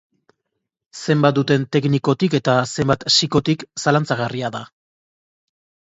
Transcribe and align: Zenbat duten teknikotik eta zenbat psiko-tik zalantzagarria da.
Zenbat 1.01 1.35
duten 1.41 1.67
teknikotik 1.77 2.37
eta 2.41 2.57
zenbat 2.73 3.07
psiko-tik 3.13 3.69
zalantzagarria 3.87 4.55
da. 4.61 4.67